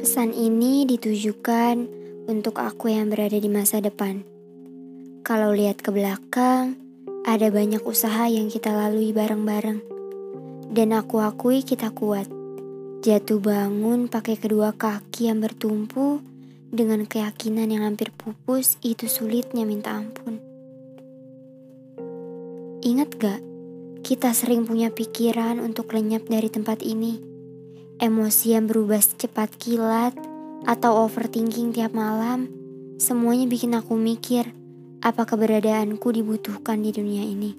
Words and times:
Pesan 0.00 0.32
ini 0.32 0.88
ditujukan 0.88 1.76
untuk 2.24 2.56
aku 2.56 2.88
yang 2.88 3.12
berada 3.12 3.36
di 3.36 3.52
masa 3.52 3.84
depan. 3.84 4.24
Kalau 5.20 5.52
lihat 5.52 5.84
ke 5.84 5.92
belakang, 5.92 6.80
ada 7.28 7.52
banyak 7.52 7.84
usaha 7.84 8.24
yang 8.24 8.48
kita 8.48 8.72
lalui 8.72 9.12
bareng-bareng. 9.12 9.84
Dan 10.72 10.96
aku 10.96 11.20
akui 11.20 11.60
kita 11.60 11.92
kuat. 11.92 12.32
Jatuh 13.04 13.44
bangun 13.44 14.08
pakai 14.08 14.40
kedua 14.40 14.72
kaki 14.72 15.28
yang 15.28 15.44
bertumpu 15.44 16.24
dengan 16.72 17.04
keyakinan 17.04 17.68
yang 17.68 17.84
hampir 17.84 18.08
pupus 18.08 18.80
itu 18.80 19.04
sulitnya 19.04 19.68
minta 19.68 19.92
ampun. 19.92 20.40
Ingat 22.80 23.20
gak, 23.20 23.40
kita 24.00 24.32
sering 24.32 24.64
punya 24.64 24.88
pikiran 24.88 25.60
untuk 25.60 25.92
lenyap 25.92 26.24
dari 26.24 26.48
tempat 26.48 26.80
ini 26.80 27.29
emosi 28.00 28.56
yang 28.56 28.64
berubah 28.64 28.98
secepat 28.98 29.54
kilat, 29.60 30.16
atau 30.64 31.04
overthinking 31.04 31.72
tiap 31.72 31.92
malam, 31.92 32.48
semuanya 33.00 33.48
bikin 33.48 33.76
aku 33.76 33.96
mikir 33.96 34.52
apa 35.00 35.24
keberadaanku 35.24 36.12
dibutuhkan 36.12 36.80
di 36.84 36.92
dunia 36.92 37.24
ini. 37.24 37.56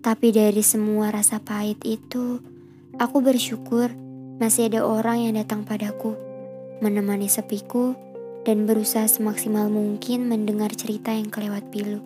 Tapi 0.00 0.32
dari 0.32 0.64
semua 0.64 1.12
rasa 1.12 1.40
pahit 1.40 1.80
itu, 1.84 2.40
aku 2.96 3.20
bersyukur 3.20 3.92
masih 4.40 4.72
ada 4.72 4.82
orang 4.82 5.28
yang 5.28 5.34
datang 5.36 5.62
padaku, 5.62 6.16
menemani 6.80 7.28
sepiku, 7.28 7.94
dan 8.42 8.66
berusaha 8.66 9.06
semaksimal 9.06 9.70
mungkin 9.70 10.26
mendengar 10.26 10.74
cerita 10.74 11.14
yang 11.14 11.30
kelewat 11.30 11.70
pilu. 11.70 12.02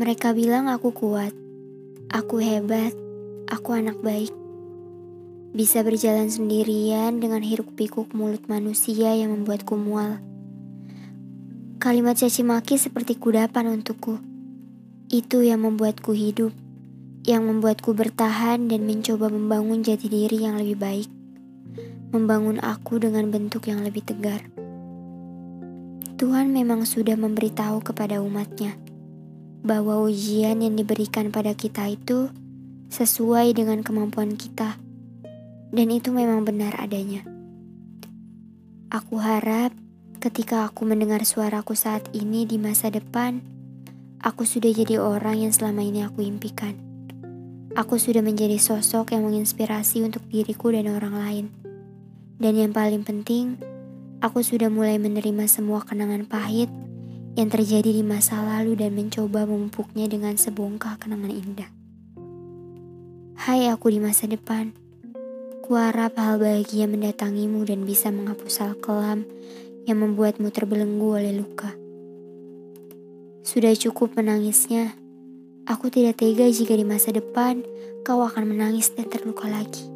Mereka 0.00 0.32
bilang 0.32 0.72
aku 0.72 0.94
kuat, 0.96 1.36
aku 2.08 2.40
hebat, 2.40 2.96
aku 3.50 3.76
anak 3.76 4.00
baik. 4.00 4.39
Bisa 5.50 5.82
berjalan 5.82 6.30
sendirian 6.30 7.18
dengan 7.18 7.42
hiruk 7.42 7.74
pikuk 7.74 8.14
mulut 8.14 8.46
manusia 8.46 9.18
yang 9.18 9.34
membuatku 9.34 9.74
mual. 9.74 10.22
Kalimat 11.82 12.22
caci 12.22 12.46
maki 12.46 12.78
seperti 12.78 13.18
kudapan 13.18 13.66
untukku. 13.66 14.22
Itu 15.10 15.42
yang 15.42 15.66
membuatku 15.66 16.14
hidup, 16.14 16.54
yang 17.26 17.50
membuatku 17.50 17.90
bertahan 17.98 18.70
dan 18.70 18.86
mencoba 18.86 19.26
membangun 19.26 19.82
jati 19.82 20.06
diri 20.06 20.38
yang 20.38 20.54
lebih 20.54 20.78
baik. 20.78 21.10
Membangun 22.14 22.62
aku 22.62 23.02
dengan 23.02 23.26
bentuk 23.34 23.66
yang 23.66 23.82
lebih 23.82 24.06
tegar. 24.06 24.46
Tuhan 26.14 26.54
memang 26.54 26.86
sudah 26.86 27.18
memberitahu 27.18 27.82
kepada 27.82 28.22
umatnya 28.22 28.78
bahwa 29.66 29.98
ujian 30.06 30.62
yang 30.62 30.78
diberikan 30.78 31.34
pada 31.34 31.58
kita 31.58 31.90
itu 31.90 32.30
sesuai 32.94 33.50
dengan 33.58 33.82
kemampuan 33.82 34.38
kita 34.38 34.78
dan 35.70 35.86
itu 35.90 36.10
memang 36.10 36.42
benar 36.42 36.74
adanya. 36.78 37.22
Aku 38.90 39.22
harap 39.22 39.70
ketika 40.18 40.66
aku 40.66 40.82
mendengar 40.82 41.22
suaraku 41.22 41.78
saat 41.78 42.10
ini 42.10 42.42
di 42.42 42.58
masa 42.58 42.90
depan, 42.90 43.38
aku 44.18 44.42
sudah 44.42 44.74
jadi 44.74 44.98
orang 44.98 45.46
yang 45.46 45.52
selama 45.54 45.86
ini 45.86 46.02
aku 46.02 46.26
impikan. 46.26 46.74
Aku 47.78 48.02
sudah 48.02 48.18
menjadi 48.18 48.58
sosok 48.58 49.14
yang 49.14 49.30
menginspirasi 49.30 50.02
untuk 50.02 50.26
diriku 50.26 50.74
dan 50.74 50.90
orang 50.90 51.14
lain. 51.14 51.46
Dan 52.34 52.58
yang 52.58 52.74
paling 52.74 53.06
penting, 53.06 53.62
aku 54.18 54.42
sudah 54.42 54.66
mulai 54.66 54.98
menerima 54.98 55.46
semua 55.46 55.86
kenangan 55.86 56.26
pahit 56.26 56.66
yang 57.38 57.46
terjadi 57.46 57.94
di 57.94 58.02
masa 58.02 58.42
lalu 58.42 58.74
dan 58.74 58.98
mencoba 58.98 59.46
memupuknya 59.46 60.10
dengan 60.10 60.34
sebongkah 60.34 60.98
kenangan 60.98 61.30
indah. 61.30 61.70
Hai 63.38 63.70
aku 63.70 63.94
di 63.94 64.02
masa 64.02 64.26
depan. 64.26 64.89
Kuharap 65.70 66.18
hal 66.18 66.42
bahagia 66.42 66.90
mendatangimu 66.90 67.62
dan 67.62 67.86
bisa 67.86 68.10
menghapus 68.10 68.58
hal 68.58 68.74
kelam 68.82 69.22
yang 69.86 70.02
membuatmu 70.02 70.50
terbelenggu 70.50 71.14
oleh 71.14 71.30
luka. 71.30 71.70
Sudah 73.46 73.70
cukup 73.78 74.18
menangisnya. 74.18 74.98
Aku 75.70 75.86
tidak 75.86 76.18
tega 76.18 76.50
jika 76.50 76.74
di 76.74 76.82
masa 76.82 77.14
depan 77.14 77.62
kau 78.02 78.18
akan 78.18 78.50
menangis 78.50 78.90
dan 78.98 79.06
terluka 79.14 79.46
lagi. 79.46 79.86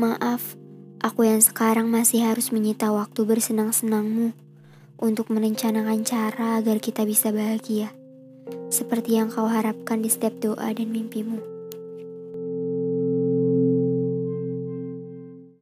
Maaf, 0.00 0.56
aku 1.04 1.28
yang 1.28 1.44
sekarang 1.44 1.92
masih 1.92 2.24
harus 2.24 2.56
menyita 2.56 2.88
waktu 2.88 3.20
bersenang-senangmu 3.28 4.32
untuk 4.96 5.28
merencanakan 5.28 6.08
cara 6.08 6.56
agar 6.56 6.80
kita 6.80 7.04
bisa 7.04 7.36
bahagia, 7.36 7.92
seperti 8.72 9.20
yang 9.20 9.28
kau 9.28 9.44
harapkan 9.44 10.00
di 10.00 10.08
setiap 10.08 10.40
doa 10.40 10.72
dan 10.72 10.88
mimpimu. 10.88 11.53